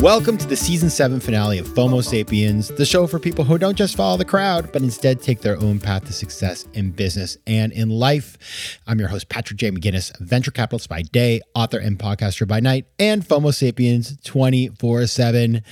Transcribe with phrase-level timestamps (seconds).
[0.00, 3.78] Welcome to the season seven finale of FOMO Sapiens, the show for people who don't
[3.78, 7.72] just follow the crowd, but instead take their own path to success in business and
[7.72, 8.78] in life.
[8.86, 9.70] I'm your host, Patrick J.
[9.70, 15.62] McGinnis, venture capitalist by day, author and podcaster by night, and FOMO Sapiens 24 7.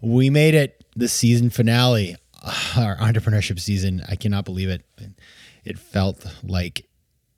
[0.00, 2.14] We made it, the season finale,
[2.76, 4.02] our entrepreneurship season.
[4.08, 4.84] I cannot believe it.
[5.64, 6.86] It felt like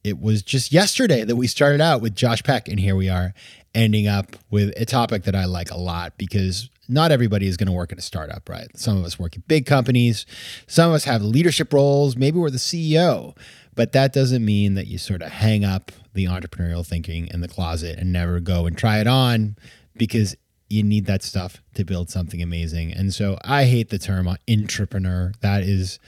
[0.05, 3.33] it was just yesterday that we started out with Josh Peck, and here we are
[3.75, 7.67] ending up with a topic that I like a lot because not everybody is going
[7.67, 8.69] to work in a startup, right?
[8.77, 10.27] Some of us work at big companies,
[10.67, 13.37] some of us have leadership roles, maybe we're the CEO,
[13.75, 17.49] but that doesn't mean that you sort of hang up the entrepreneurial thinking in the
[17.49, 19.57] closet and never go and try it on
[19.97, 20.37] because
[20.69, 22.93] you need that stuff to build something amazing.
[22.93, 25.33] And so I hate the term entrepreneur.
[25.41, 25.99] That is,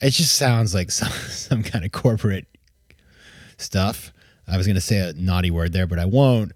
[0.00, 2.46] it just sounds like some, some kind of corporate
[3.56, 4.12] stuff.
[4.48, 6.52] I was going to say a naughty word there, but I won't.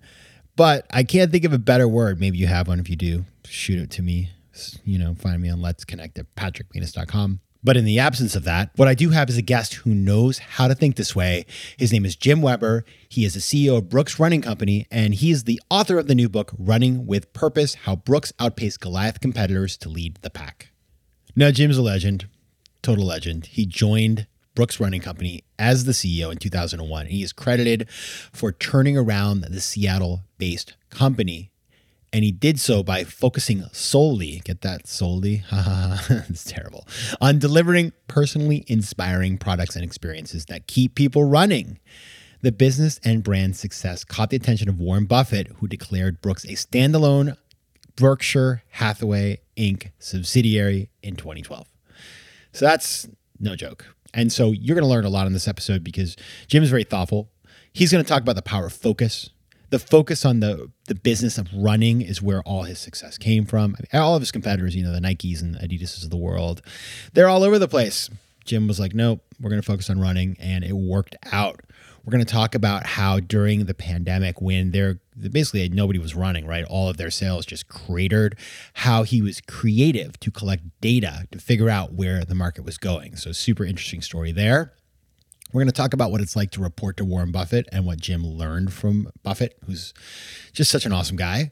[0.57, 2.21] But I can't think of a better word.
[2.21, 2.81] Maybe you have one.
[2.81, 4.31] If you do, shoot it to me.
[4.85, 7.41] You know, find me on Let's Connect at patrickmcginnis.com.
[7.63, 10.39] But in the absence of that, what I do have is a guest who knows
[10.39, 11.45] how to think this way.
[11.77, 12.87] His name is Jim Weber.
[13.09, 16.15] He is the CEO of Brooks Running Company, and he is the author of the
[16.15, 20.71] new book, Running with Purpose How Brooks Outpaced Goliath Competitors to Lead the Pack.
[21.37, 22.29] Now, Jim's a legend,
[22.81, 23.47] total legend.
[23.47, 27.03] He joined Brooks Running Company as the CEO in 2001.
[27.03, 31.51] And he is credited for turning around the Seattle based company.
[32.13, 35.45] And he did so by focusing solely, get that solely?
[36.29, 36.87] It's terrible,
[37.21, 41.79] on delivering personally inspiring products and experiences that keep people running.
[42.43, 46.55] The business and brand success caught the attention of Warren Buffett, who declared Brooks a
[46.55, 47.37] standalone
[47.97, 49.91] Berkshire Hathaway Inc.
[49.99, 51.69] subsidiary in 2012.
[52.53, 53.07] So that's
[53.39, 53.95] no joke.
[54.15, 56.17] And so you're going to learn a lot in this episode because
[56.47, 57.31] Jim is very thoughtful.
[57.73, 59.31] He's going to talk about the power of focus.
[59.71, 63.77] The focus on the the business of running is where all his success came from.
[63.79, 66.61] I mean, all of his competitors, you know, the Nikes and Adidas's of the world,
[67.13, 68.11] they're all over the place.
[68.45, 71.61] Jim was like, "Nope, we're going to focus on running," and it worked out.
[72.05, 75.01] We're going to talk about how during the pandemic, when they're
[75.31, 76.65] basically nobody was running, right?
[76.65, 78.39] All of their sales just cratered,
[78.75, 83.17] how he was creative to collect data to figure out where the market was going.
[83.17, 84.73] So, super interesting story there.
[85.53, 88.01] We're going to talk about what it's like to report to Warren Buffett and what
[88.01, 89.93] Jim learned from Buffett, who's
[90.53, 91.51] just such an awesome guy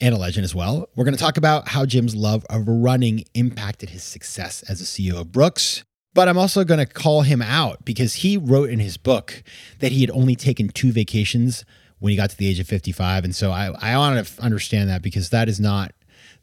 [0.00, 0.88] and a legend as well.
[0.96, 4.84] We're going to talk about how Jim's love of running impacted his success as a
[4.84, 5.84] CEO of Brooks.
[6.16, 9.42] But I'm also going to call him out because he wrote in his book
[9.80, 11.66] that he had only taken two vacations
[11.98, 13.24] when he got to the age of 55.
[13.24, 15.92] And so I, I want to understand that because that is not,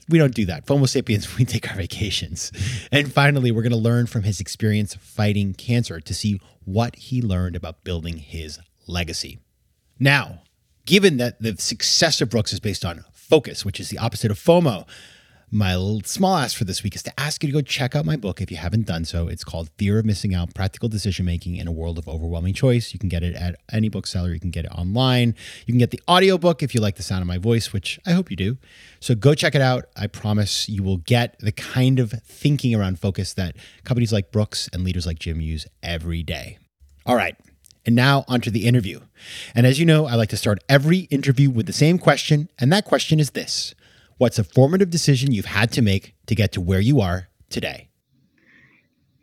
[0.07, 0.67] we don't do that.
[0.67, 2.51] FOMO sapiens, we take our vacations.
[2.91, 7.19] And finally, we're going to learn from his experience fighting cancer to see what he
[7.19, 9.39] learned about building his legacy.
[9.99, 10.43] Now,
[10.85, 14.37] given that the success of Brooks is based on focus, which is the opposite of
[14.37, 14.85] FOMO,
[15.53, 18.15] my small ask for this week is to ask you to go check out my
[18.15, 19.27] book if you haven't done so.
[19.27, 22.91] It's called Fear of Missing Out Practical Decision Making in a World of Overwhelming Choice.
[22.91, 25.35] You can get it at any bookseller, you can get it online.
[25.67, 28.13] You can get the audiobook if you like the sound of my voice, which I
[28.13, 28.57] hope you do.
[28.99, 29.85] So go check it out.
[29.95, 34.67] I promise you will get the kind of thinking around focus that companies like Brooks
[34.73, 36.57] and leaders like Jim use every day.
[37.05, 37.35] All right.
[37.85, 39.01] And now onto the interview.
[39.53, 42.73] And as you know, I like to start every interview with the same question, and
[42.73, 43.75] that question is this
[44.17, 47.89] What's a formative decision you've had to make to get to where you are today?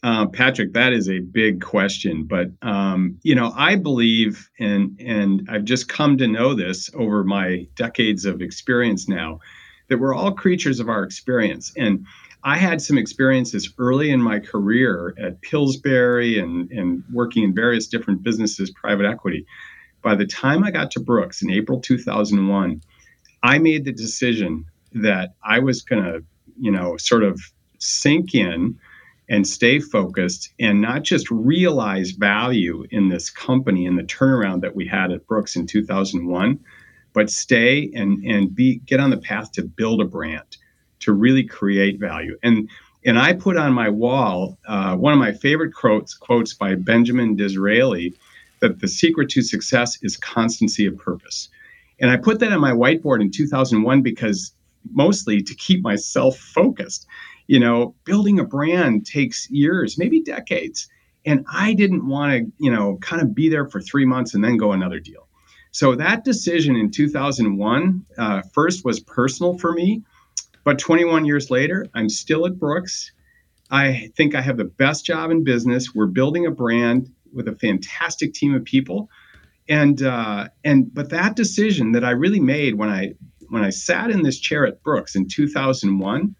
[0.02, 5.46] Uh, Patrick, that is a big question, but um, you know, I believe, and and
[5.50, 9.40] I've just come to know this over my decades of experience now,
[9.88, 11.72] that we're all creatures of our experience.
[11.76, 12.06] And
[12.44, 17.86] I had some experiences early in my career at Pillsbury and and working in various
[17.86, 19.44] different businesses, private equity.
[20.02, 22.80] By the time I got to Brooks in April 2001,
[23.42, 26.22] I made the decision that I was going to,
[26.58, 27.40] you know, sort of
[27.78, 28.78] sink in
[29.28, 34.74] and stay focused and not just realize value in this company and the turnaround that
[34.74, 36.58] we had at Brooks in 2001,
[37.12, 40.56] but stay and and be get on the path to build a brand,
[41.00, 42.36] to really create value.
[42.42, 42.68] And
[43.06, 47.36] and I put on my wall uh, one of my favorite quotes quotes by Benjamin
[47.36, 48.14] Disraeli
[48.60, 51.48] that the secret to success is constancy of purpose.
[52.00, 54.52] And I put that on my whiteboard in 2001 because
[54.90, 57.06] mostly to keep myself focused.
[57.46, 60.88] You know, building a brand takes years, maybe decades.
[61.26, 64.42] And I didn't want to, you know, kind of be there for three months and
[64.42, 65.26] then go another deal.
[65.72, 70.02] So that decision in 2001 uh, first was personal for me,
[70.64, 73.12] but 21 years later, I'm still at Brooks.
[73.70, 75.94] I think I have the best job in business.
[75.94, 79.08] We're building a brand with a fantastic team of people,
[79.68, 83.14] and uh, and but that decision that I really made when I
[83.50, 86.34] when I sat in this chair at Brooks in 2001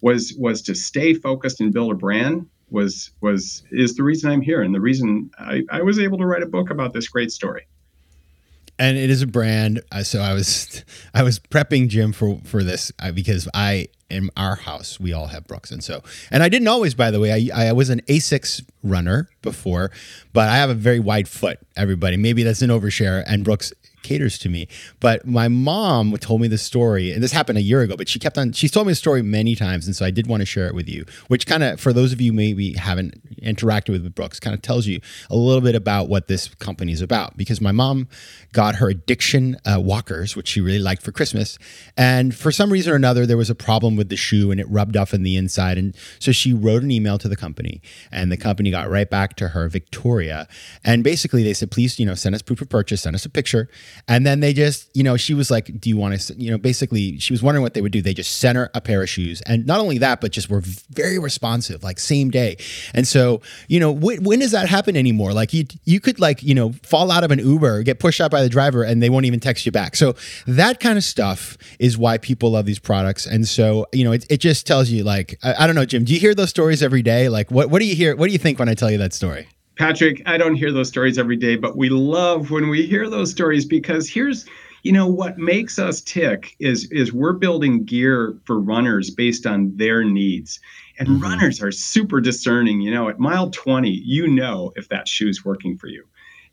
[0.00, 4.42] was was to stay focused and build a brand was was is the reason I'm
[4.42, 7.32] here and the reason I, I was able to write a book about this great
[7.32, 7.66] story
[8.78, 9.82] and it is a brand.
[10.02, 10.84] So I was
[11.14, 15.26] I was prepping Jim for for this uh, because I in our house we all
[15.26, 16.94] have Brooks, and so and I didn't always.
[16.94, 19.90] By the way, I I was an Asics runner before,
[20.32, 21.58] but I have a very wide foot.
[21.76, 23.72] Everybody, maybe that's an overshare, and Brooks
[24.02, 24.68] caters to me.
[25.00, 28.18] But my mom told me the story, and this happened a year ago, but she
[28.18, 29.86] kept on, she's told me the story many times.
[29.86, 32.12] And so I did want to share it with you, which kind of, for those
[32.12, 35.00] of you maybe haven't interacted with Brooks, kind of tells you
[35.30, 37.36] a little bit about what this company is about.
[37.36, 38.08] Because my mom
[38.52, 41.58] got her addiction uh, walkers, which she really liked for Christmas.
[41.96, 44.68] And for some reason or another, there was a problem with the shoe and it
[44.70, 45.78] rubbed off in the inside.
[45.78, 47.80] And so she wrote an email to the company,
[48.10, 50.48] and the company got right back to her, Victoria.
[50.84, 53.30] And basically, they said, please, you know, send us proof of purchase, send us a
[53.30, 53.68] picture.
[54.06, 56.58] And then they just, you know, she was like, Do you want to, you know,
[56.58, 58.00] basically, she was wondering what they would do.
[58.00, 59.42] They just sent her a pair of shoes.
[59.42, 62.56] And not only that, but just were very responsive, like same day.
[62.94, 65.32] And so, you know, wh- when does that happen anymore?
[65.32, 68.30] Like, you, you could, like, you know, fall out of an Uber, get pushed out
[68.30, 69.96] by the driver, and they won't even text you back.
[69.96, 70.14] So,
[70.46, 73.26] that kind of stuff is why people love these products.
[73.26, 76.04] And so, you know, it, it just tells you, like, I, I don't know, Jim,
[76.04, 77.28] do you hear those stories every day?
[77.28, 78.16] Like, what, what do you hear?
[78.16, 79.48] What do you think when I tell you that story?
[79.78, 83.30] Patrick, I don't hear those stories every day, but we love when we hear those
[83.30, 84.44] stories because here's
[84.82, 89.76] you know what makes us tick is is we're building gear for runners based on
[89.76, 90.60] their needs
[90.98, 91.22] and mm-hmm.
[91.22, 95.76] runners are super discerning you know at mile 20 you know if that shoe's working
[95.76, 96.04] for you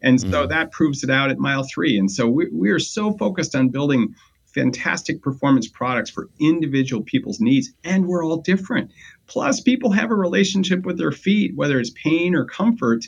[0.02, 0.50] and so mm-hmm.
[0.50, 3.70] that proves it out at mile 3 and so we, we are so focused on
[3.70, 4.16] building
[4.56, 8.90] fantastic performance products for individual people's needs and we're all different
[9.28, 13.06] Plus, people have a relationship with their feet, whether it's pain or comfort.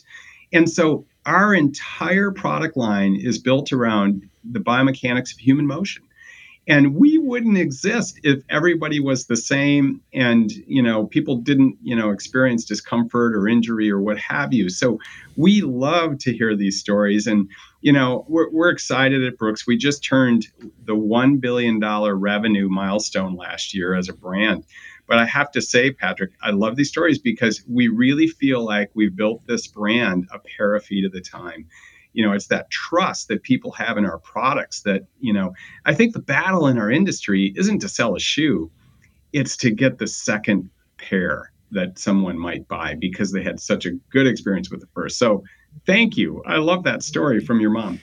[0.51, 6.03] And so, our entire product line is built around the biomechanics of human motion.
[6.67, 11.95] And we wouldn't exist if everybody was the same and, you know, people didn't, you
[11.95, 14.69] know, experience discomfort or injury or what have you.
[14.69, 14.99] So
[15.37, 17.25] we love to hear these stories.
[17.25, 17.49] And,
[17.81, 19.65] you know, we're, we're excited at Brooks.
[19.65, 20.47] We just turned
[20.83, 24.65] the $1 billion revenue milestone last year as a brand.
[25.07, 28.91] But I have to say, Patrick, I love these stories because we really feel like
[28.93, 31.67] we've built this brand a feet at a time.
[32.17, 35.53] You know, it's that trust that people have in our products that, you know,
[35.85, 38.71] I think the battle in our industry isn't to sell a shoe,
[39.33, 40.67] it's to get the second
[40.97, 45.19] pair that someone might buy because they had such a good experience with the first.
[45.19, 45.43] So
[45.85, 46.41] thank you.
[46.47, 47.99] I love that story from your mom.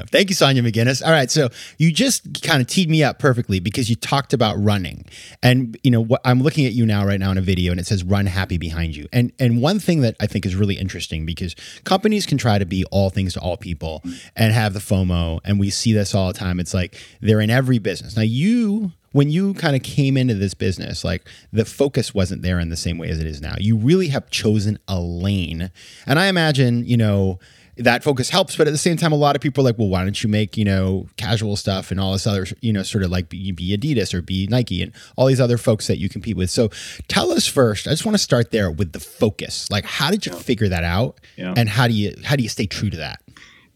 [0.00, 1.04] Uh, thank you, Sonia McGinnis.
[1.04, 4.62] All right, so you just kind of teed me up perfectly because you talked about
[4.62, 5.04] running,
[5.42, 7.80] and you know what I'm looking at you now right now in a video, and
[7.80, 9.08] it says "Run Happy" behind you.
[9.12, 11.54] And and one thing that I think is really interesting because
[11.84, 14.02] companies can try to be all things to all people
[14.36, 16.60] and have the FOMO, and we see this all the time.
[16.60, 18.16] It's like they're in every business.
[18.16, 22.60] Now you when you kind of came into this business, like the focus wasn't there
[22.60, 23.54] in the same way as it is now.
[23.58, 25.72] You really have chosen a lane.
[26.06, 27.40] And I imagine, you know,
[27.80, 28.56] that focus helps.
[28.56, 30.28] But at the same time, a lot of people are like, well, why don't you
[30.28, 33.52] make, you know, casual stuff and all this other, you know, sort of like be,
[33.52, 36.50] be Adidas or be Nike and all these other folks that you compete with.
[36.50, 36.70] So
[37.08, 39.70] tell us first, I just want to start there with the focus.
[39.70, 41.20] Like, how did you figure that out?
[41.36, 41.54] Yeah.
[41.56, 43.20] And how do you, how do you stay true to that?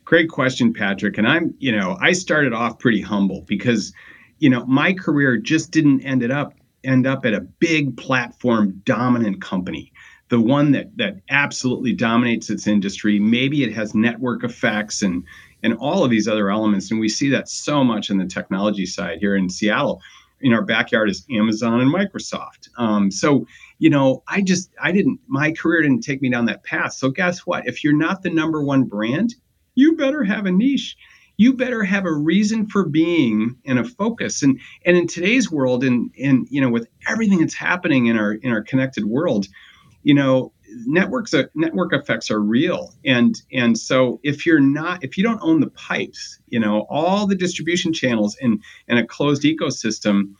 [0.05, 1.17] Great question, Patrick.
[1.17, 3.93] And I'm, you know, I started off pretty humble because,
[4.39, 8.83] you know, my career just didn't end it up end up at a big platform
[8.85, 9.91] dominant company
[10.35, 13.21] the one that that absolutely dominates its industry.
[13.21, 15.23] Maybe it has network effects and
[15.63, 16.91] and all of these other elements.
[16.91, 20.03] And we see that so much in the technology side here in Seattle.
[20.41, 22.69] In our backyard is Amazon and Microsoft.
[22.77, 23.47] Um, so
[23.79, 26.95] you know, I just I didn't my career didn't take me down that path.
[26.95, 27.69] So guess what?
[27.69, 29.37] If you're not the number one brand,
[29.77, 30.97] you better have a niche
[31.37, 35.83] you better have a reason for being and a focus and and in today's world
[35.83, 39.49] and and you know with everything that's happening in our in our connected world
[40.05, 40.53] you know
[40.87, 42.95] networks uh, network effects are real.
[43.05, 47.27] And and so if you're not if you don't own the pipes you know all
[47.27, 50.35] the distribution channels and and a closed ecosystem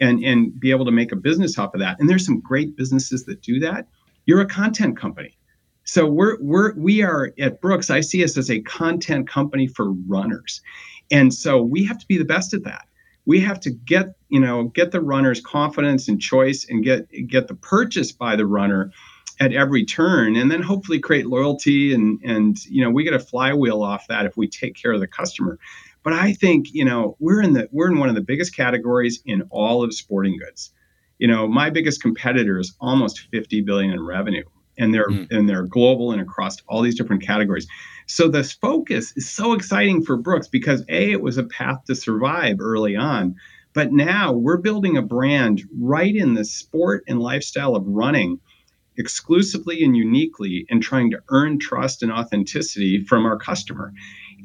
[0.00, 2.76] and and be able to make a business off of that and there's some great
[2.76, 3.86] businesses that do that
[4.26, 5.36] you're a content company.
[5.84, 9.92] So we're we're we are at brooks i see us as a content company for
[10.06, 10.60] runners.
[11.10, 12.86] And so we have to be the best at that
[13.28, 17.46] we have to get you know get the runner's confidence and choice and get get
[17.46, 18.90] the purchase by the runner
[19.38, 23.20] at every turn and then hopefully create loyalty and and you know we get a
[23.20, 25.58] flywheel off that if we take care of the customer.
[26.02, 29.20] But i think you know we're in the we're in one of the biggest categories
[29.26, 30.72] in all of sporting goods.
[31.18, 34.44] You know my biggest competitor is almost 50 billion in revenue
[34.78, 35.26] and they're mm.
[35.30, 37.66] and they're global and across all these different categories
[38.10, 41.94] so this focus is so exciting for Brooks because A, it was a path to
[41.94, 43.36] survive early on.
[43.74, 48.40] But now we're building a brand right in the sport and lifestyle of running
[48.96, 53.92] exclusively and uniquely and trying to earn trust and authenticity from our customer.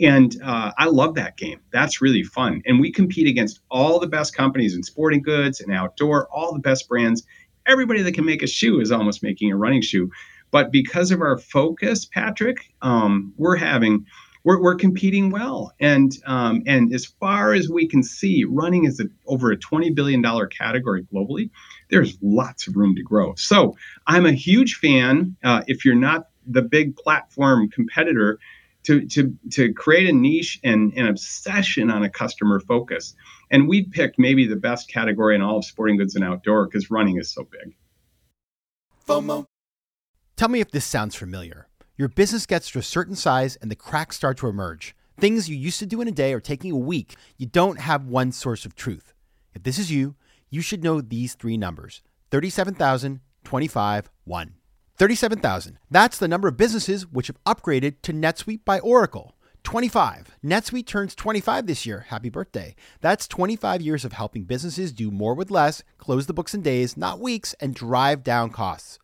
[0.01, 1.61] And uh, I love that game.
[1.71, 2.61] That's really fun.
[2.65, 6.59] And we compete against all the best companies in sporting goods and outdoor, all the
[6.59, 7.23] best brands.
[7.65, 10.11] Everybody that can make a shoe is almost making a running shoe.
[10.51, 14.05] But because of our focus, Patrick, um, we're having
[14.43, 15.71] we're, we're competing well.
[15.79, 19.89] And um, and as far as we can see, running is a, over a twenty
[19.89, 21.49] billion dollar category globally.
[21.89, 23.33] There's lots of room to grow.
[23.35, 25.35] So I'm a huge fan.
[25.43, 28.37] Uh, if you're not the big platform competitor,
[28.83, 33.15] to to to create a niche and an obsession on a customer focus.
[33.53, 36.89] And we picked maybe the best category in all of sporting goods and outdoor because
[36.89, 37.75] running is so big.
[39.07, 39.45] FOMO.
[40.35, 41.67] Tell me if this sounds familiar.
[41.95, 44.95] Your business gets to a certain size and the cracks start to emerge.
[45.19, 47.15] Things you used to do in a day are taking a week.
[47.37, 49.13] You don't have one source of truth.
[49.53, 50.15] If this is you,
[50.49, 54.53] you should know these three numbers 37,000, 25, 1.
[54.95, 55.77] 37,000.
[55.91, 59.35] That's the number of businesses which have upgraded to NetSuite by Oracle.
[59.63, 60.37] 25.
[60.43, 62.05] NetSuite turns 25 this year.
[62.09, 62.75] Happy birthday.
[63.01, 66.97] That's 25 years of helping businesses do more with less, close the books in days,
[66.97, 68.99] not weeks, and drive down costs.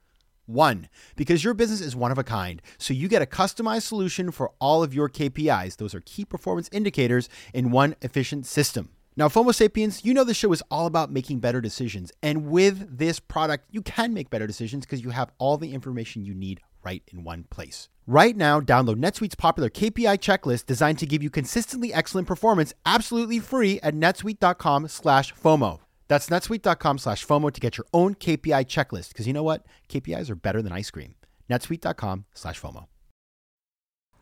[0.45, 4.31] One, because your business is one of a kind, so you get a customized solution
[4.31, 5.77] for all of your KPIs.
[5.77, 8.89] Those are key performance indicators in one efficient system.
[9.15, 12.11] Now, FOMO Sapiens, you know the show is all about making better decisions.
[12.23, 16.25] And with this product, you can make better decisions because you have all the information
[16.25, 17.89] you need right in one place.
[18.07, 23.39] Right now, download NetSuite's popular KPI checklist designed to give you consistently excellent performance absolutely
[23.39, 25.79] free at netsuite.com slash FOMO.
[26.07, 29.09] That's netsuite.com slash FOMO to get your own KPI checklist.
[29.09, 29.65] Because you know what?
[29.89, 31.13] KPIs are better than ice cream.
[31.49, 32.87] netsuite.com slash FOMO.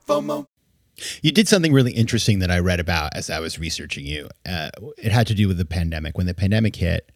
[0.06, 0.46] FOMO.
[1.22, 4.30] You did something really interesting that I read about as I was researching you.
[4.46, 6.18] Uh, it had to do with the pandemic.
[6.18, 7.12] When the pandemic hit,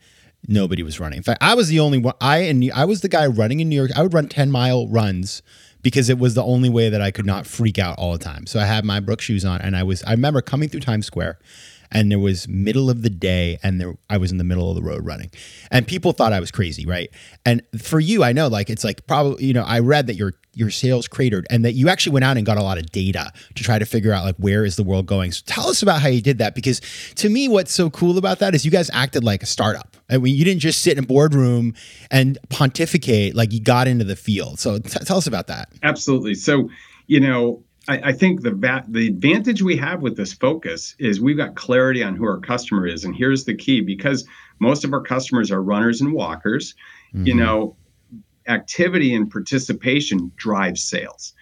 [0.47, 1.17] nobody was running.
[1.17, 2.15] In fact, I was the only one.
[2.21, 3.91] I and I was the guy running in New York.
[3.95, 5.41] I would run ten mile runs
[5.81, 8.45] because it was the only way that I could not freak out all the time.
[8.45, 10.03] So I had my Brooks shoes on, and I was.
[10.03, 11.39] I remember coming through Times Square,
[11.91, 14.75] and there was middle of the day and there I was in the middle of
[14.75, 15.31] the road running.
[15.69, 17.09] And people thought I was crazy, right?
[17.45, 20.33] And for you, I know like it's like probably, you know, I read that your
[20.53, 23.31] your sales cratered and that you actually went out and got a lot of data
[23.55, 25.31] to try to figure out like where is the world going.
[25.31, 26.81] So tell us about how you did that because
[27.15, 29.95] to me what's so cool about that is you guys acted like a startup.
[30.09, 31.73] I mean, you didn't just sit in a boardroom
[32.09, 34.59] and pontificate, like you got into the field.
[34.59, 35.69] So t- tell us about that.
[35.83, 36.35] Absolutely.
[36.35, 36.69] So,
[37.07, 41.19] you know, I, I think the va- the advantage we have with this focus is
[41.19, 44.25] we've got clarity on who our customer is, and here's the key: because
[44.59, 46.73] most of our customers are runners and walkers,
[47.13, 47.27] mm-hmm.
[47.27, 47.75] you know,
[48.47, 51.33] activity and participation drives sales.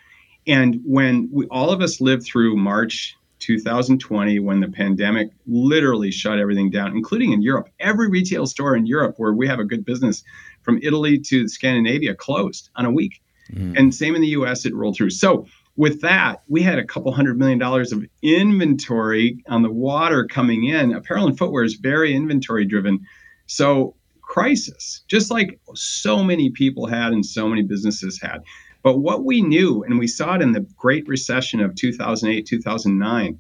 [0.48, 6.40] And when we all of us lived through March 2020 when the pandemic literally shut
[6.40, 7.70] everything down, including in Europe.
[7.80, 10.24] Every retail store in Europe where we have a good business
[10.62, 13.22] from Italy to Scandinavia closed on a week.
[13.54, 13.78] Mm.
[13.78, 15.12] And same in the US, it rolled through.
[15.12, 15.46] So
[15.80, 20.66] with that, we had a couple hundred million dollars of inventory on the water coming
[20.66, 20.94] in.
[20.94, 23.00] Apparel and footwear is very inventory driven.
[23.46, 28.40] So, crisis, just like so many people had and so many businesses had.
[28.84, 33.40] But what we knew, and we saw it in the Great Recession of 2008, 2009,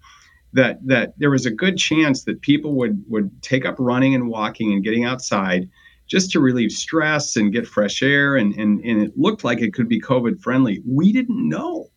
[0.53, 4.29] that that there was a good chance that people would would take up running and
[4.29, 5.69] walking and getting outside
[6.07, 9.73] just to relieve stress and get fresh air and and, and it looked like it
[9.73, 11.89] could be covid friendly we didn't know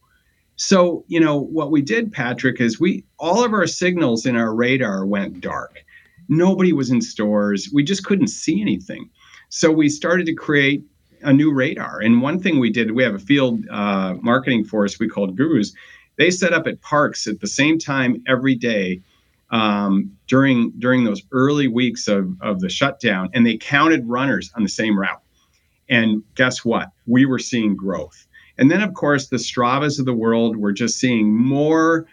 [0.56, 4.54] so, you know, what we did, Patrick, is we all of our signals in our
[4.54, 5.84] radar went dark.
[6.28, 7.70] Nobody was in stores.
[7.72, 9.10] We just couldn't see anything.
[9.48, 10.84] So we started to create
[11.22, 12.00] a new radar.
[12.00, 15.72] And one thing we did, we have a field uh, marketing force we called Gurus.
[16.16, 19.02] They set up at parks at the same time every day
[19.50, 24.62] um, during during those early weeks of, of the shutdown, and they counted runners on
[24.62, 25.22] the same route.
[25.88, 26.88] And guess what?
[27.06, 28.26] We were seeing growth.
[28.58, 32.06] And then, of course, the Stravas of the world, we're just seeing more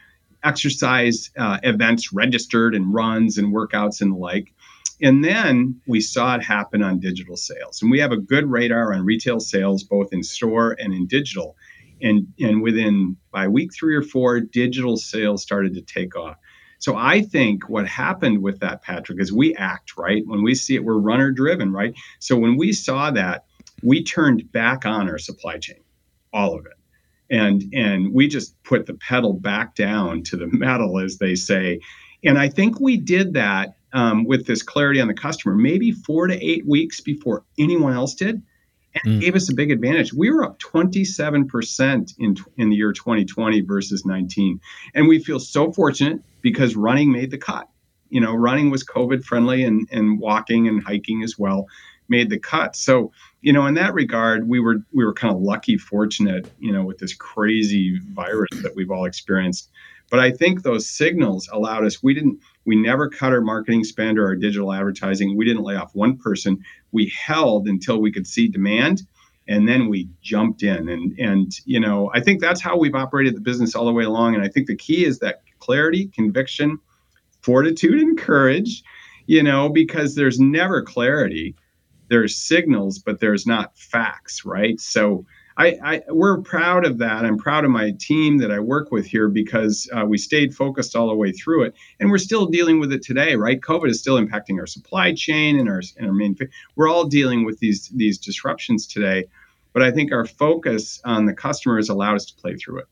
[0.44, 4.54] exercise uh, events registered and runs and workouts and the like.
[5.02, 7.82] And then we saw it happen on digital sales.
[7.82, 11.56] And we have a good radar on retail sales, both in store and in digital.
[12.02, 16.38] And, and within by week three or four, digital sales started to take off.
[16.80, 20.24] So I think what happened with that, Patrick, is we act, right?
[20.26, 21.94] When we see it, we're runner driven, right?
[22.20, 23.46] So when we saw that,
[23.84, 25.80] we turned back on our supply chain,
[26.34, 26.74] all of it.
[27.32, 31.80] And and we just put the pedal back down to the metal, as they say.
[32.24, 36.28] And I think we did that um, with this clarity on the customer, maybe four
[36.28, 38.42] to eight weeks before anyone else did
[39.04, 39.22] and mm.
[39.22, 40.14] gave us a big advantage.
[40.14, 44.60] We were up 27% in, in the year 2020 versus 19.
[44.94, 47.68] And we feel so fortunate because running made the cut.
[48.10, 51.68] You know, running was COVID friendly and, and walking and hiking as well
[52.10, 52.76] made the cut.
[52.76, 53.12] So,
[53.42, 56.84] you know, in that regard, we were we were kind of lucky, fortunate, you know,
[56.84, 59.70] with this crazy virus that we've all experienced.
[60.10, 64.18] But I think those signals allowed us, we didn't, we never cut our marketing spend
[64.18, 65.38] or our digital advertising.
[65.38, 66.64] We didn't lay off one person.
[66.92, 69.04] We held until we could see demand
[69.50, 73.36] and then we jumped in and and you know i think that's how we've operated
[73.36, 76.80] the business all the way along and i think the key is that clarity conviction
[77.42, 78.84] fortitude and courage
[79.26, 81.56] you know because there's never clarity
[82.10, 85.26] there's signals but there's not facts right so
[85.60, 87.26] I, I, we're proud of that.
[87.26, 90.96] I'm proud of my team that I work with here because uh, we stayed focused
[90.96, 93.36] all the way through it, and we're still dealing with it today.
[93.36, 93.60] Right?
[93.60, 96.38] COVID is still impacting our supply chain and our and our main.
[96.78, 99.26] We're all dealing with these these disruptions today,
[99.74, 102.88] but I think our focus on the customer has allowed us to play through it.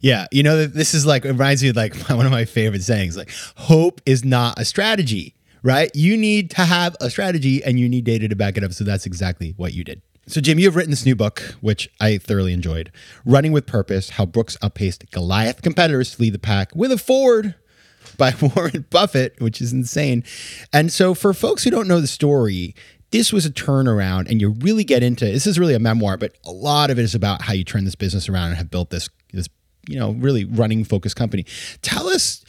[0.00, 2.82] Yeah, you know, this is like it reminds me of like one of my favorite
[2.82, 3.16] sayings.
[3.16, 5.90] Like, hope is not a strategy, right?
[5.94, 8.72] You need to have a strategy, and you need data to back it up.
[8.72, 10.02] So that's exactly what you did.
[10.26, 12.92] So, Jim, you have written this new book, which I thoroughly enjoyed
[13.24, 17.56] Running with Purpose How Brooks Outpaced Goliath Competitors to Lead the Pack with a Ford
[18.16, 20.22] by Warren Buffett, which is insane.
[20.72, 22.74] And so, for folks who don't know the story,
[23.10, 26.36] this was a turnaround, and you really get into this is really a memoir, but
[26.44, 28.90] a lot of it is about how you turn this business around and have built
[28.90, 29.48] this, this
[29.88, 31.44] you know, really running focused company.
[31.82, 32.44] Tell us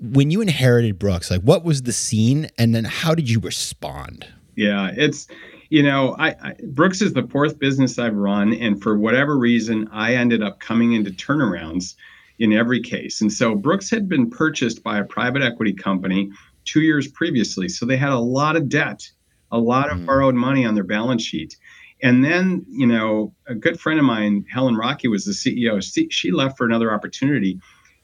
[0.00, 4.26] when you inherited Brooks, like what was the scene, and then how did you respond?
[4.56, 5.28] Yeah, it's
[5.70, 9.88] you know, I, I, Brooks is the fourth business I've run, and for whatever reason,
[9.92, 11.94] I ended up coming into turnarounds
[12.38, 13.20] in every case.
[13.20, 16.30] And so Brooks had been purchased by a private equity company
[16.64, 19.10] two years previously, so they had a lot of debt,
[19.50, 20.06] a lot of mm.
[20.06, 21.56] borrowed money on their balance sheet.
[22.02, 25.82] And then, you know, a good friend of mine, Helen Rockey, was the CEO.
[25.82, 27.58] She, she left for another opportunity.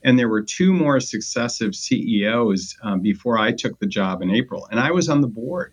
[0.04, 4.68] And there were two more successive CEOs um, before I took the job in April.
[4.70, 5.72] And I was on the board.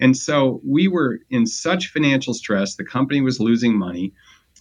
[0.00, 2.76] And so we were in such financial stress.
[2.76, 4.12] The company was losing money.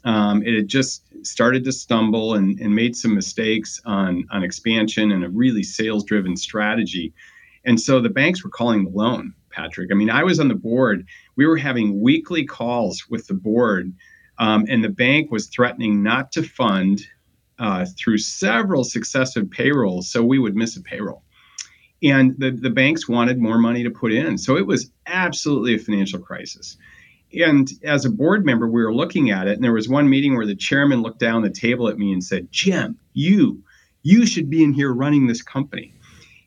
[0.04, 5.12] Um, it had just started to stumble and, and made some mistakes on, on expansion
[5.12, 7.14] and a really sales driven strategy.
[7.66, 9.90] And so the banks were calling the loan, Patrick.
[9.92, 11.08] I mean, I was on the board.
[11.36, 13.94] We were having weekly calls with the board,
[14.40, 17.02] um, and the bank was threatening not to fund
[17.60, 20.10] uh, through several successive payrolls.
[20.10, 21.24] So we would miss a payroll
[22.04, 24.38] and the, the banks wanted more money to put in.
[24.38, 26.78] So it was absolutely a financial crisis.
[27.34, 30.36] And as a board member, we were looking at it, and there was one meeting
[30.36, 33.64] where the chairman looked down the table at me and said, Jim, you,
[34.04, 35.94] you should be in here running this company.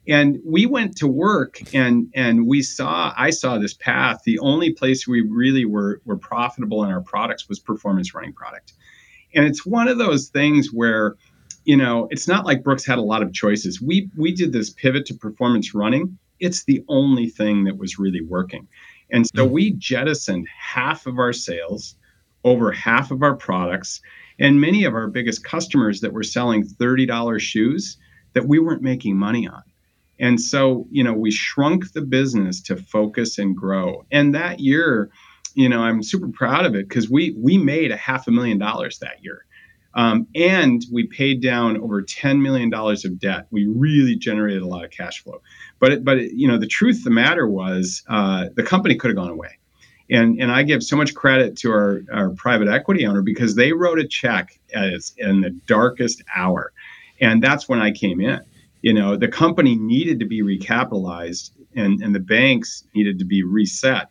[0.08, 4.20] And we went to work and and we saw, I saw this path.
[4.24, 8.74] The only place we really were were profitable in our products was performance running product.
[9.36, 11.14] And it's one of those things where
[11.66, 13.82] you know, it's not like Brooks had a lot of choices.
[13.82, 16.16] We we did this pivot to performance running.
[16.38, 18.68] It's the only thing that was really working.
[19.10, 19.50] And so mm.
[19.50, 21.96] we jettisoned half of our sales,
[22.44, 24.00] over half of our products,
[24.38, 27.96] and many of our biggest customers that were selling $30 shoes
[28.34, 29.62] that we weren't making money on.
[30.20, 34.06] And so, you know, we shrunk the business to focus and grow.
[34.10, 35.10] And that year,
[35.56, 38.58] you know, I'm super proud of it because we we made a half a million
[38.58, 39.46] dollars that year.
[39.94, 43.46] Um, and we paid down over $10 million of debt.
[43.50, 45.40] We really generated a lot of cash flow.
[45.78, 48.96] But, it, but it, you know, the truth of the matter was uh, the company
[48.96, 49.58] could have gone away.
[50.10, 53.72] And, and I give so much credit to our, our private equity owner because they
[53.72, 56.74] wrote a check as in the darkest hour.
[57.18, 58.40] And that's when I came in.
[58.82, 63.42] You know, the company needed to be recapitalized and, and the banks needed to be
[63.42, 64.10] reset.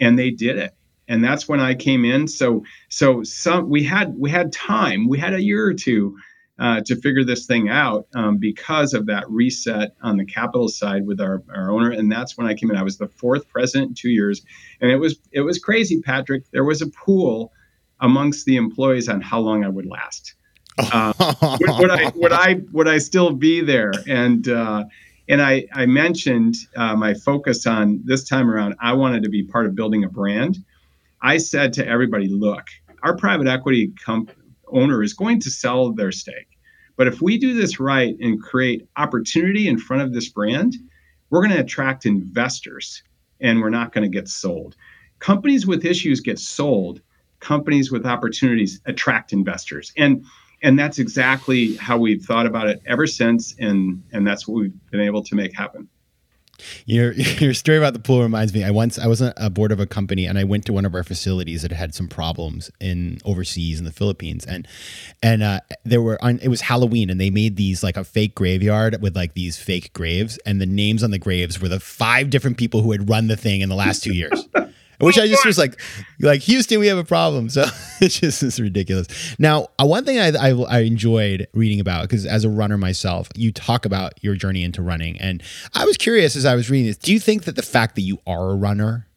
[0.00, 0.74] And they did it
[1.08, 2.28] and that's when I came in.
[2.28, 5.08] So so some we had we had time.
[5.08, 6.16] We had a year or two
[6.58, 11.06] uh, to figure this thing out um, because of that reset on the capital side
[11.06, 12.76] with our, our owner, and that's when I came in.
[12.76, 14.42] I was the fourth president in two years,
[14.80, 16.50] and it was it was crazy, Patrick.
[16.52, 17.52] There was a pool
[18.00, 20.34] amongst the employees on how long I would last.
[20.78, 21.12] Uh,
[21.60, 23.92] would, would, I would I would I still be there?
[24.06, 24.84] And uh,
[25.28, 28.74] and I I mentioned uh, my focus on this time around.
[28.80, 30.58] I wanted to be part of building a brand.
[31.26, 32.68] I said to everybody, look,
[33.02, 33.92] our private equity
[34.68, 36.56] owner is going to sell their stake,
[36.96, 40.76] But if we do this right and create opportunity in front of this brand,
[41.30, 43.02] we're going to attract investors
[43.40, 44.76] and we're not going to get sold.
[45.18, 47.02] Companies with issues get sold.
[47.40, 49.92] Companies with opportunities attract investors.
[49.96, 50.24] And
[50.62, 54.90] and that's exactly how we've thought about it ever since and and that's what we've
[54.92, 55.88] been able to make happen.
[56.86, 58.64] Your your story about the pool reminds me.
[58.64, 60.84] I once I was on a board of a company and I went to one
[60.84, 64.66] of our facilities that had some problems in overseas in the Philippines and
[65.22, 68.34] and uh, there were on it was Halloween and they made these like a fake
[68.34, 72.30] graveyard with like these fake graves and the names on the graves were the five
[72.30, 74.48] different people who had run the thing in the last two years.
[75.00, 75.80] Which I just was like,
[76.20, 77.48] like Houston, we have a problem.
[77.56, 77.64] So
[78.00, 79.06] it's just it's ridiculous.
[79.38, 83.28] Now, uh, one thing I, I, I enjoyed reading about because as a runner myself,
[83.34, 85.42] you talk about your journey into running, and
[85.74, 86.98] I was curious as I was reading this.
[86.98, 89.08] Do you think that the fact that you are a runner,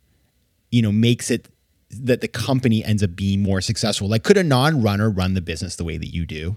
[0.72, 1.50] you know, makes it
[1.90, 4.08] that the company ends up being more successful?
[4.08, 6.56] Like, could a non-runner run the business the way that you do?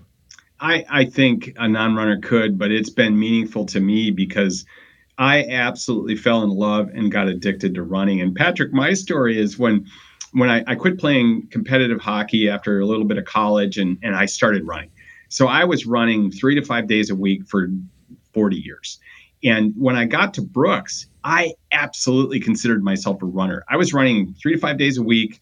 [0.61, 4.65] I, I think a non-runner could, but it's been meaningful to me because
[5.23, 8.21] I absolutely fell in love and got addicted to running.
[8.21, 9.87] And Patrick, my story is when
[10.33, 14.17] when I, I quit playing competitive hockey after a little bit of college and, and
[14.17, 14.91] I started running.
[15.29, 17.69] So I was running three to five days a week for
[18.33, 18.99] 40 years.
[19.45, 23.63] And when I got to Brooks, I absolutely considered myself a runner.
[23.69, 25.41] I was running three to five days a week,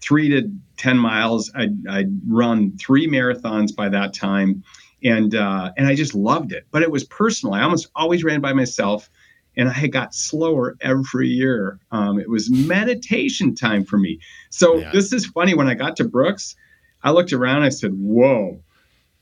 [0.00, 1.50] three to 10 miles.
[1.54, 4.62] I'd, I'd run three marathons by that time
[5.04, 6.66] and uh, and I just loved it.
[6.70, 7.54] But it was personal.
[7.54, 9.10] I almost always ran by myself,
[9.56, 11.78] and I got slower every year.
[11.90, 14.20] Um, it was meditation time for me.
[14.50, 14.92] So yeah.
[14.92, 15.54] this is funny.
[15.54, 16.56] When I got to Brooks,
[17.02, 17.62] I looked around.
[17.62, 18.60] I said, "Whoa,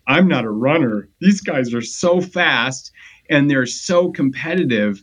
[0.07, 1.09] I'm not a runner.
[1.21, 2.93] These guys are so fast,
[3.29, 5.03] and they're so competitive."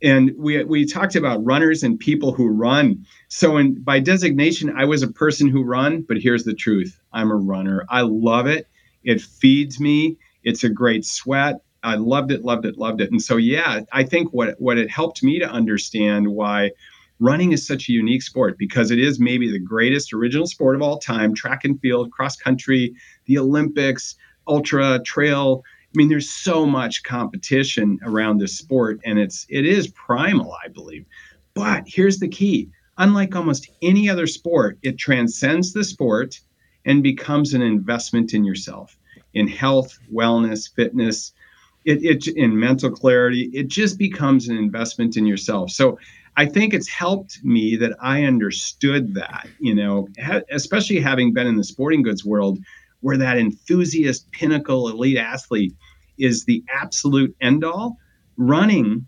[0.00, 3.04] And we we talked about runners and people who run.
[3.28, 6.02] So in by designation, I was a person who run.
[6.02, 7.84] But here's the truth: I'm a runner.
[7.88, 8.68] I love it
[9.04, 10.16] it feeds me.
[10.42, 11.60] It's a great sweat.
[11.82, 13.10] I loved it, loved it, loved it.
[13.10, 16.72] And so, yeah, I think what what it helped me to understand why
[17.20, 20.82] running is such a unique sport because it is maybe the greatest original sport of
[20.82, 22.94] all time track and field cross country
[23.26, 24.14] the olympics
[24.46, 29.88] ultra trail i mean there's so much competition around this sport and it's it is
[29.88, 31.04] primal i believe
[31.54, 36.40] but here's the key unlike almost any other sport it transcends the sport
[36.88, 38.96] and becomes an investment in yourself
[39.34, 41.32] in health, wellness, fitness,
[41.84, 43.50] it, it in mental clarity.
[43.52, 45.70] It just becomes an investment in yourself.
[45.70, 45.98] So
[46.36, 51.46] I think it's helped me that I understood that, you know, ha- especially having been
[51.46, 52.58] in the sporting goods world
[53.00, 55.74] where that enthusiast, pinnacle, elite athlete
[56.18, 57.98] is the absolute end all.
[58.38, 59.06] Running,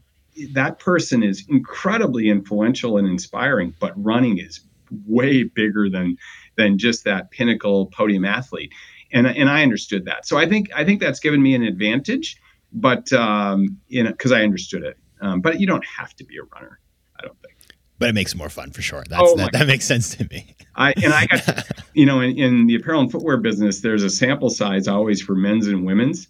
[0.52, 4.60] that person is incredibly influential and inspiring, but running is
[5.06, 6.16] way bigger than
[6.56, 8.72] than just that pinnacle podium athlete
[9.12, 10.26] and and I understood that.
[10.26, 12.36] So I think I think that's given me an advantage,
[12.72, 14.96] but um, you know, because I understood it.
[15.20, 16.80] Um, but you don't have to be a runner.
[17.18, 17.56] I don't think.
[17.98, 19.04] But it makes it more fun for sure.
[19.08, 20.54] That's, oh that, that makes sense to me.
[20.74, 24.10] I and I got you know in, in the apparel and footwear business, there's a
[24.10, 26.28] sample size always for men's and women's.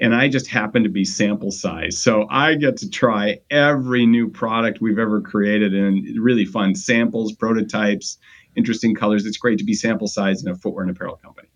[0.00, 1.98] And I just happen to be sample size.
[1.98, 7.32] So I get to try every new product we've ever created and really fun samples,
[7.32, 8.16] prototypes,
[8.56, 9.26] interesting colors.
[9.26, 11.48] It's great to be sample size in a footwear and apparel company.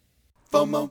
[0.52, 0.90] FOMO.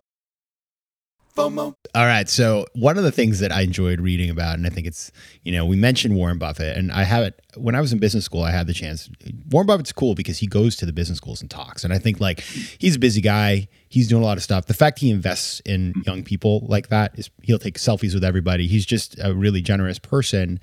[1.35, 1.73] FOMO.
[1.95, 2.29] All right.
[2.29, 5.11] So one of the things that I enjoyed reading about, and I think it's,
[5.43, 8.25] you know, we mentioned Warren Buffett, and I have it when I was in business
[8.25, 8.43] school.
[8.43, 9.09] I had the chance.
[9.49, 12.19] Warren Buffett's cool because he goes to the business schools and talks, and I think
[12.19, 14.65] like he's a busy guy he's doing a lot of stuff.
[14.65, 16.01] The fact he invests in mm-hmm.
[16.07, 18.65] young people like that is he'll take selfies with everybody.
[18.65, 20.59] He's just a really generous person,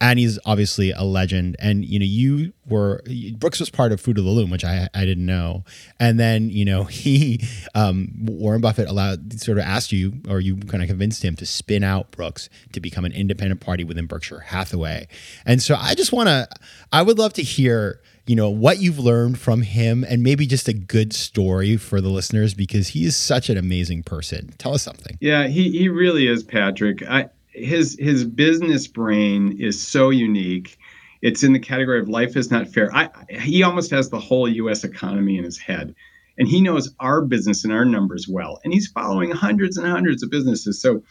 [0.00, 1.54] and he's obviously a legend.
[1.60, 3.00] And you know, you were
[3.36, 5.62] Brooks was part of Fruit of the Loom, which I I didn't know.
[6.00, 7.44] And then you know he
[7.76, 11.46] um, Warren Buffett allowed sort of asked you or you kind of convinced him to
[11.46, 15.06] spin out Brooks to become an independent party within Berkshire Hathaway.
[15.46, 16.48] And so I just want to
[16.90, 20.68] I would love to hear you know what you've learned from him and maybe just
[20.68, 24.52] a good story for the listeners because he is such an amazing person.
[24.58, 25.18] Tell us something.
[25.20, 27.02] Yeah he, he really is patrick.
[27.02, 30.78] I, his his business brain is so unique.
[31.20, 32.94] It's in the category of life is not fair.
[32.94, 35.94] I, he almost has the whole us economy in his head
[36.38, 40.22] and he knows our business and our numbers well and he's following hundreds and hundreds
[40.22, 40.80] of businesses.
[40.80, 41.02] So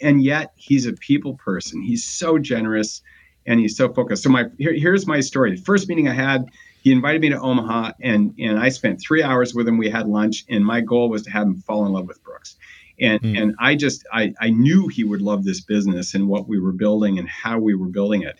[0.00, 1.82] and yet he's a people person.
[1.82, 3.02] He's so generous
[3.46, 4.22] and he's so focused.
[4.22, 5.56] So my here, here's my story.
[5.56, 6.46] The first meeting I had,
[6.82, 9.78] he invited me to Omaha, and and I spent three hours with him.
[9.78, 12.56] We had lunch, and my goal was to have him fall in love with Brooks.
[13.00, 13.40] And mm.
[13.40, 16.72] and I just I I knew he would love this business and what we were
[16.72, 18.36] building and how we were building it.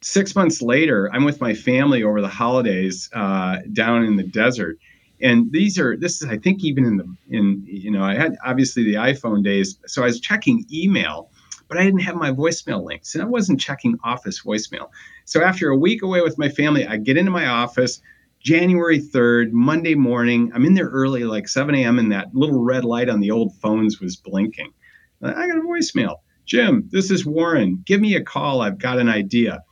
[0.00, 4.78] Six months later, I'm with my family over the holidays uh, down in the desert,
[5.20, 8.36] and these are this is I think even in the in you know I had
[8.44, 11.30] obviously the iPhone days, so I was checking email,
[11.68, 14.88] but I didn't have my voicemail links, and I wasn't checking Office voicemail.
[15.24, 18.00] So after a week away with my family, I get into my office.
[18.40, 20.50] January 3rd, Monday morning.
[20.54, 23.54] I'm in there early, like 7 a.m., and that little red light on the old
[23.56, 24.72] phones was blinking.
[25.22, 26.16] Uh, I got a voicemail.
[26.46, 27.82] Jim, this is Warren.
[27.84, 28.60] Give me a call.
[28.60, 29.62] I've got an idea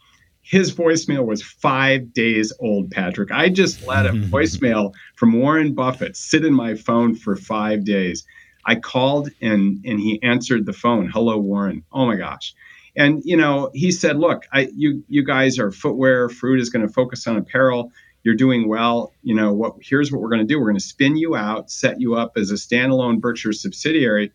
[0.46, 3.32] his voicemail was five days old, Patrick.
[3.32, 8.24] I just let a voicemail from Warren Buffett sit in my phone for five days.
[8.66, 11.08] I called and and he answered the phone.
[11.08, 11.82] Hello, Warren.
[11.92, 12.54] Oh my gosh.
[12.96, 16.28] And you know, he said, "Look, I you you guys are footwear.
[16.28, 17.92] Fruit is going to focus on apparel.
[18.24, 19.12] You're doing well.
[19.22, 19.74] You know what?
[19.80, 20.58] Here's what we're going to do.
[20.58, 24.32] We're going to spin you out, set you up as a standalone Berkshire subsidiary."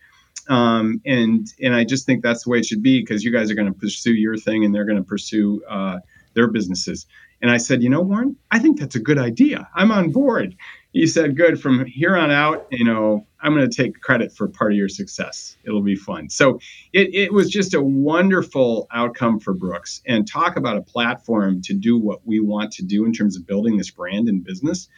[0.50, 3.52] um, and and I just think that's the way it should be because you guys
[3.52, 6.00] are going to pursue your thing and they're going to pursue uh,
[6.34, 7.06] their businesses.
[7.41, 9.67] And I said, you know, Warren, I think that's a good idea.
[9.76, 10.56] I'm on board.
[10.94, 11.60] He said, good.
[11.60, 14.90] From here on out, you know, I'm going to take credit for part of your
[14.90, 15.58] success.
[15.64, 16.30] It'll be fun.
[16.30, 16.60] So
[16.94, 20.02] it, it was just a wonderful outcome for Brooks.
[20.06, 23.48] And talk about a platform to do what we want to do in terms of
[23.48, 24.90] building this brand and business.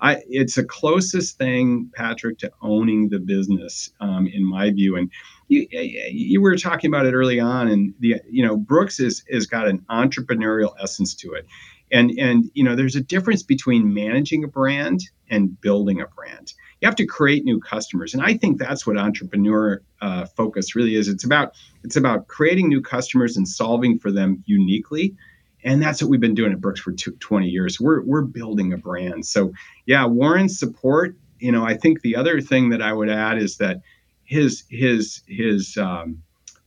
[0.00, 4.96] I, it's the closest thing, Patrick, to owning the business, um, in my view.
[4.96, 5.10] And
[5.48, 9.46] you, you were talking about it early on, and the you know Brooks is has
[9.46, 11.46] got an entrepreneurial essence to it,
[11.92, 16.52] and and you know there's a difference between managing a brand and building a brand.
[16.84, 20.96] You have to create new customers, and I think that's what entrepreneur uh, focus really
[20.96, 21.08] is.
[21.08, 25.16] It's about it's about creating new customers and solving for them uniquely
[25.64, 27.80] and that's what we've been doing at Brooks for 20 years.
[27.80, 29.24] We're we're building a brand.
[29.24, 29.52] So
[29.86, 31.16] yeah, Warren's support.
[31.38, 33.80] You know, I think the other thing that I would add is that
[34.24, 36.22] his his his um,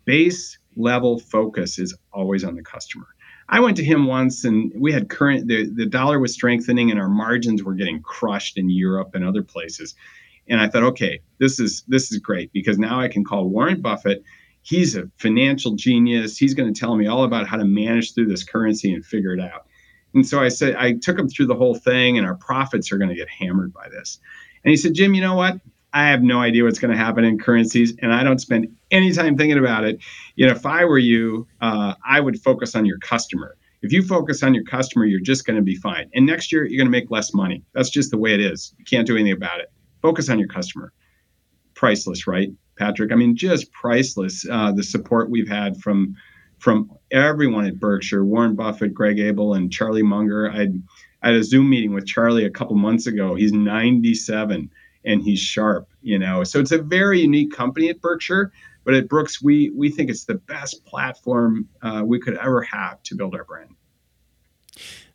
[0.05, 3.05] base level focus is always on the customer.
[3.49, 6.99] I went to him once and we had current the, the dollar was strengthening and
[6.99, 9.95] our margins were getting crushed in Europe and other places.
[10.49, 13.81] And I thought, okay, this is this is great because now I can call Warren
[13.81, 14.23] Buffett
[14.67, 16.37] he's a financial genius.
[16.37, 19.33] He's going to tell me all about how to manage through this currency and figure
[19.33, 19.65] it out.
[20.13, 22.97] And so I said, I took him through the whole thing, and our profits are
[22.97, 24.19] going to get hammered by this.
[24.63, 25.59] And he said, Jim, you know what?
[25.97, 29.11] I have no idea what's going to happen in currencies, and I don't spend any
[29.11, 29.99] time thinking about it.
[30.35, 33.57] You know, if I were you, uh, I would focus on your customer.
[33.81, 36.07] If you focus on your customer, you're just going to be fine.
[36.13, 37.63] And next year, you're going to make less money.
[37.73, 38.75] That's just the way it is.
[38.77, 39.71] You can't do anything about it.
[40.03, 40.93] Focus on your customer.
[41.73, 42.51] Priceless, right?
[42.77, 43.11] Patrick.
[43.11, 44.45] I mean, just priceless.
[44.47, 46.15] Uh, the support we've had from
[46.59, 50.51] from everyone at Berkshire, Warren Buffett, Greg Abel, and Charlie Munger.
[50.51, 50.79] I had
[51.23, 53.33] a Zoom meeting with Charlie a couple months ago.
[53.33, 54.69] He's 97
[55.07, 56.43] and he's sharp, you know.
[56.43, 58.51] So it's a very unique company at Berkshire.
[58.83, 63.01] But at Brooks, we we think it's the best platform uh, we could ever have
[63.03, 63.75] to build our brand.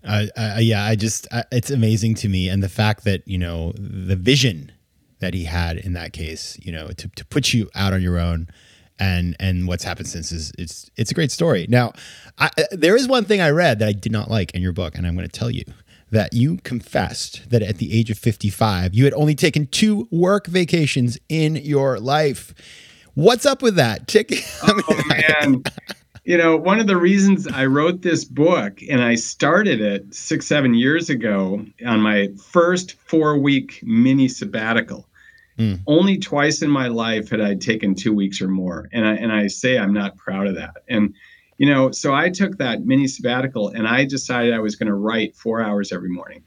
[0.05, 3.73] Uh, uh, yeah, I just it's amazing to me, and the fact that you know
[3.77, 4.73] the vision
[5.21, 8.19] that he had in that case, you know, to, to put you out on your
[8.19, 8.49] own
[8.99, 11.67] and and what's happened since is it's it's a great story.
[11.69, 11.93] Now,
[12.39, 14.97] I, there is one thing I read that I did not like in your book,
[14.97, 15.65] and I'm going to tell you
[16.13, 20.47] that you confessed that at the age of 55 you had only taken two work
[20.47, 22.55] vacations in your life.
[23.15, 24.07] What's up with that?
[24.07, 24.33] Tick.
[24.63, 25.65] oh man.
[26.25, 30.47] you know, one of the reasons I wrote this book and I started it six,
[30.47, 35.09] seven years ago on my first four week mini sabbatical
[35.59, 35.81] Mm.
[35.87, 39.33] Only twice in my life had I taken two weeks or more, and I and
[39.33, 40.83] I say I'm not proud of that.
[40.89, 41.15] And
[41.63, 44.97] you know, so I took that mini sabbatical, and I decided I was going to
[44.97, 46.43] write four hours every morning,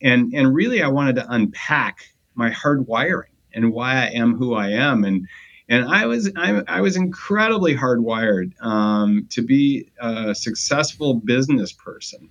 [0.00, 4.54] and and really I wanted to unpack my hard wiring and why I am who
[4.54, 5.26] I am, and
[5.68, 12.30] and I was I, I was incredibly hardwired um, to be a successful business person.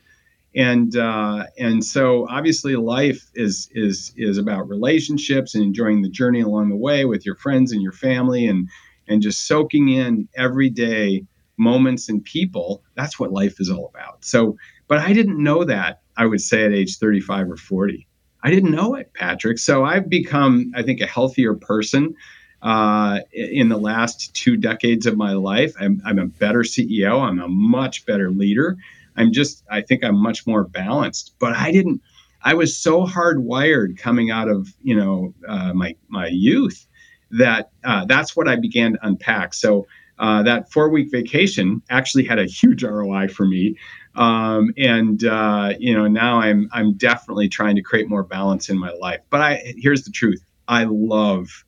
[0.55, 6.39] And uh, and so obviously life is is is about relationships and enjoying the journey
[6.39, 8.69] along the way with your friends and your family and
[9.09, 11.25] and just soaking in everyday
[11.61, 14.25] moments and people that's what life is all about.
[14.25, 18.07] So but i didn't know that i would say at age 35 or 40
[18.43, 19.57] i didn't know it patrick.
[19.59, 22.15] So i've become i think a healthier person
[22.63, 25.73] uh, in the last two decades of my life.
[25.79, 28.77] I'm, I'm a better ceo i'm a much better leader.
[29.15, 31.35] I'm just, I think I'm much more balanced.
[31.39, 32.01] But I didn't,
[32.43, 36.87] I was so hardwired coming out of, you know, uh, my, my youth
[37.31, 39.53] that uh, that's what I began to unpack.
[39.53, 39.87] So
[40.19, 43.75] uh, that four week vacation actually had a huge ROI for me.
[44.15, 48.77] Um, and uh, you know now I'm I'm definitely trying to create more balance in
[48.77, 49.21] my life.
[49.29, 51.65] But I here's the truth: I love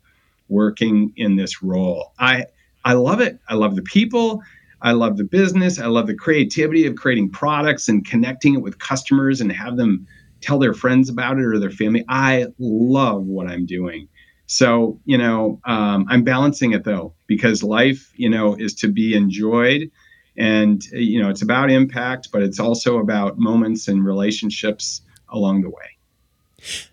[0.50, 2.14] working in this role.
[2.20, 2.46] I
[2.86, 3.40] I love it.
[3.48, 4.42] I love the people.
[4.82, 5.80] I love the business.
[5.80, 10.06] I love the creativity of creating products and connecting it with customers and have them
[10.42, 12.04] tell their friends about it or their family.
[12.10, 14.10] I love what I'm doing.
[14.46, 19.16] So, you know, um, I'm balancing it though, because life, you know, is to be
[19.16, 19.90] enjoyed.
[20.38, 25.70] And, you know, it's about impact, but it's also about moments and relationships along the
[25.70, 26.86] way.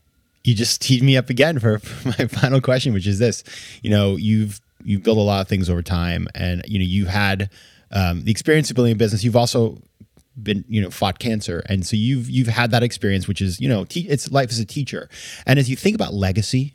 [0.45, 3.45] You just teed me up again for, for my final question, which is this.
[3.83, 7.09] You know, you've you've built a lot of things over time, and you know, you've
[7.09, 7.51] had
[7.93, 9.23] um, the experience of building a business.
[9.23, 9.79] You've also
[10.43, 13.69] been you know fought cancer and so you've you've had that experience which is you
[13.69, 15.09] know te- it's life as a teacher
[15.45, 16.73] and as you think about legacy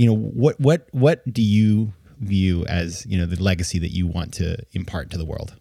[0.00, 4.06] you know what what what do you view as you know the legacy that you
[4.06, 5.54] want to impart to the world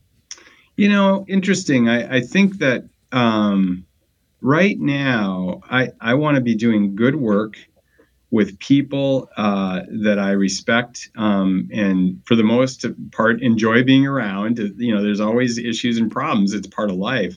[0.77, 3.85] you know interesting i i think that um
[4.39, 7.57] right now i i want to be doing good work
[8.31, 14.59] with people uh, that I respect um, and for the most part enjoy being around.
[14.59, 16.53] You know, there's always issues and problems.
[16.53, 17.35] It's part of life.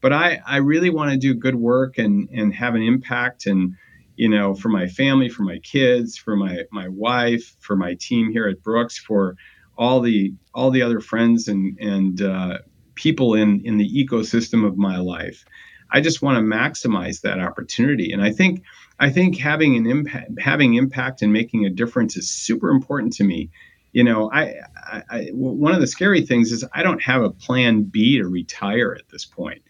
[0.00, 3.74] But I, I really want to do good work and, and have an impact and
[4.20, 8.30] you know, for my family, for my kids, for my my wife, for my team
[8.30, 9.34] here at Brooks, for
[9.78, 12.58] all the all the other friends and and uh,
[12.96, 15.46] people in in the ecosystem of my life.
[15.90, 18.62] I just want to maximize that opportunity, and I think
[18.98, 23.24] I think having an impact, having impact, and making a difference is super important to
[23.24, 23.48] me.
[23.92, 27.30] You know, I, I, I one of the scary things is I don't have a
[27.30, 29.62] plan B to retire at this point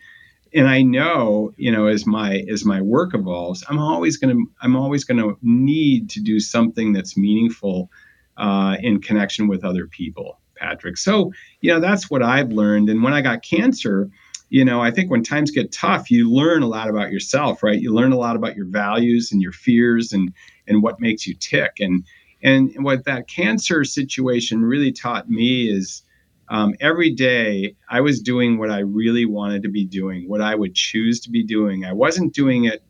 [0.53, 4.51] and I know, you know, as my as my work evolves, I'm always going to
[4.63, 7.91] I'm always to need to do something that's meaningful
[8.37, 10.97] uh, in connection with other people, Patrick.
[10.97, 12.89] So, you know, that's what I've learned.
[12.89, 14.11] And when I got cancer,
[14.49, 17.81] you know, I think when times get tough, you learn a lot about yourself, right?
[17.81, 20.33] You learn a lot about your values and your fears and
[20.67, 21.77] and what makes you tick.
[21.79, 22.05] And
[22.43, 26.03] and what that cancer situation really taught me is
[26.51, 30.57] um, every day I was doing what I really wanted to be doing, what I
[30.57, 31.85] would choose to be doing.
[31.85, 32.83] I wasn't doing it,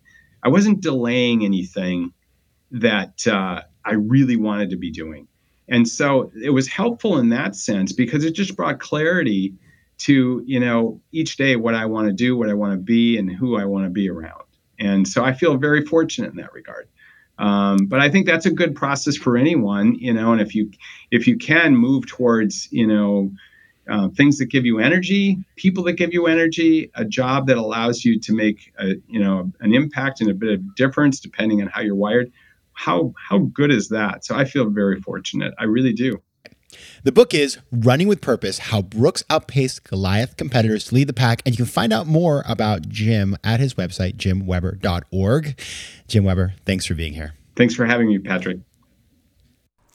[0.43, 2.13] I wasn't delaying anything
[2.71, 5.29] that uh, I really wanted to be doing.
[5.69, 9.55] And so it was helpful in that sense because it just brought clarity
[9.99, 13.19] to, you know, each day what I want to do, what I want to be,
[13.19, 14.43] and who I want to be around.
[14.79, 16.89] And so I feel very fortunate in that regard.
[17.39, 20.33] Um, but I think that's a good process for anyone, you know.
[20.33, 20.71] And if you
[21.11, 23.31] if you can move towards, you know,
[23.91, 28.05] uh, things that give you energy, people that give you energy, a job that allows
[28.05, 31.69] you to make a, you know an impact and a bit of difference depending on
[31.69, 32.33] how you're wired.
[32.73, 34.25] How how good is that?
[34.25, 35.53] So I feel very fortunate.
[35.59, 36.23] I really do.
[37.03, 41.43] The book is Running with Purpose How Brooks Outpaced Goliath Competitors to Lead the Pack.
[41.45, 45.61] And you can find out more about Jim at his website, jimweber.org.
[46.07, 47.35] Jim Weber, thanks for being here.
[47.57, 48.61] Thanks for having me, Patrick.